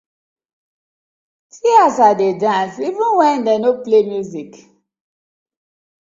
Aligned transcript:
See 1.53 1.75
as 1.85 1.95
I 2.07 2.11
dey 2.19 2.33
dance 2.43 2.75
even 2.87 3.11
wen 3.19 3.39
dem 3.45 3.61
no 3.63 3.71
play 3.83 4.01
music. 4.11 4.51